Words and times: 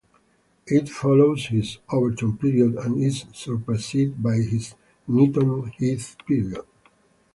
It 0.65 0.89
follows 0.89 1.45
his 1.45 1.77
Overton 1.91 2.35
Period 2.39 2.73
and 2.77 3.03
is 3.03 3.25
superseded 3.33 4.23
by 4.23 4.37
his 4.37 4.73
Knighton 5.07 5.73
Heath 5.77 6.15
Period. 6.27 6.65